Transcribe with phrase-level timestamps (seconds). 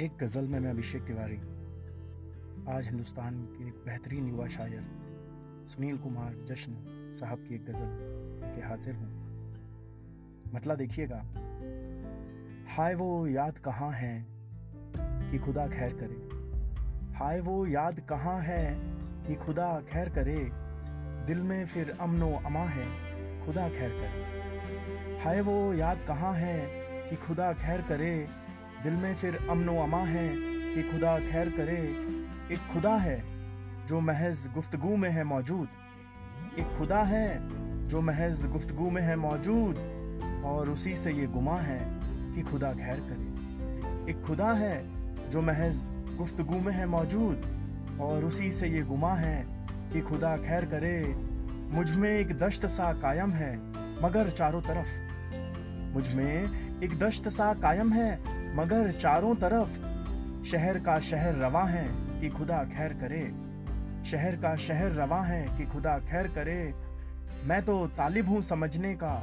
[0.00, 1.36] एक गज़ल में मैं अभिषेक तिवारी।
[2.72, 4.84] आज हिंदुस्तान के एक बेहतरीन युवा शायर,
[5.66, 6.76] सुनील कुमार जश्न
[7.20, 9.10] साहब की एक गज़ल के हाजिर हूँ।
[10.54, 11.16] मतलब देखिएगा
[12.76, 14.26] हाय वो याद कहाँ है
[15.30, 16.18] कि खुदा खैर करे?
[17.18, 18.80] हाय वो याद कहाँ है
[19.28, 20.50] कि खुदा खैर करे?
[21.26, 22.86] दिल में फिर अमनो अमा है,
[23.46, 26.68] खुदा खैर करे। हाय वो याद कहाँ है
[27.10, 28.40] कि खुदा खैर करे?
[28.82, 30.28] दिल में फिर अमनो अमा है
[30.74, 31.78] कि खुदा खैर करे।
[32.54, 33.24] एक खुदा है
[33.86, 35.68] जो महज गुफ्तगु में है मौजूद।
[36.58, 37.38] एक खुदा है
[37.88, 39.96] जो महज गुफ्तगु में है मौजूद।
[40.44, 42.00] और उसी से ये गुमा है
[42.34, 43.30] कि खुदा खैर करे।
[44.10, 44.84] एक खुदा है
[45.30, 45.76] जो महज
[46.16, 47.56] गुफ्तगु में है मौजूद।
[48.00, 49.46] और उसी से ये गुमा है
[49.92, 51.14] कि खुदा खैर करे।
[51.76, 53.56] मुझमें एक दश्त सा कायम है,
[54.04, 55.10] मगर चारों तरफ़।
[55.94, 56.34] मुझमें
[56.82, 59.90] एक दश्त सा कायम है मगर चारों तरफ़
[60.46, 63.50] शहर का शहर रवा है कि खुदा खैर करे।
[64.10, 66.74] शहर का शहर रवा है कि खुदा खैर करे।
[67.44, 69.14] मैं तो तालिब हूँ समझने का,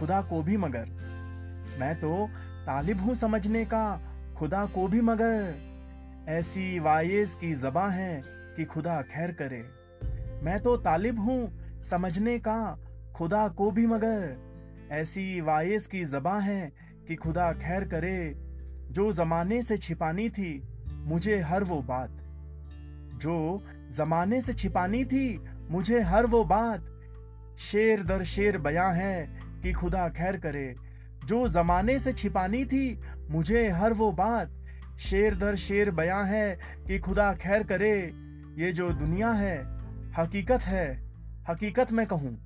[0.00, 0.88] खुदा को भी मगर।
[1.80, 2.28] मैं तो
[2.66, 4.00] तालिब हूँ समझने का,
[4.38, 5.54] खुदा को भी मगर।
[6.28, 9.64] ऐसी वायस की जबा है कि खुदा खैर करे।
[10.42, 11.50] मैं तो तालिब हूँ
[11.82, 12.78] समझने का,
[13.16, 14.36] खुदा को भी मगर।
[14.90, 16.72] ऐसी वायस की जबा है
[17.08, 18.49] कि खुदा खैर करे।
[18.90, 22.10] जो जमाने से छिपानी थी, मुझे हर वो बात।
[23.16, 26.84] जो जमाने से छिपानी थी, मुझे हर वो बात।
[27.58, 30.76] शेर दर शेर बयां है कि खुदा खैर करे।
[31.24, 34.50] जो जमाने से छिपानी थी, मुझे हर वो बात।
[35.00, 38.12] शेर दर शेर बयां है कि खुदा खैर करे।
[38.58, 39.64] ये जो दुनिया है,
[40.18, 41.02] हकीकत है,
[41.48, 42.38] हकीकत में कहूँ।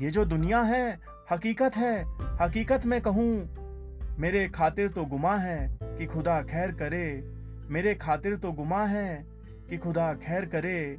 [0.00, 0.98] ये जो दुनिया है,
[1.32, 2.04] हकीकत है,
[2.42, 3.59] हकीकत में कहूँ।
[4.20, 7.22] मेरे खातिर तो गुमा है कि खुदा खैर करे।
[7.68, 9.26] मेरे खातिर तो गुमा है
[9.70, 10.98] कि खुदा खैर करे।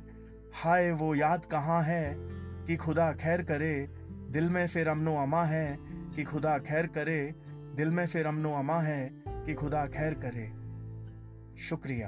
[0.53, 2.15] हाय, वो याद कहाँ है
[2.67, 3.87] कि खुदा खैर करे?
[4.29, 5.77] दिल में फिर अमनो अमा है
[6.15, 7.35] कि खुदा खैर करे।
[7.75, 10.51] दिल में फिर अमनो अमा है कि खुदा खैर करे।
[11.61, 12.07] शुक्रिया।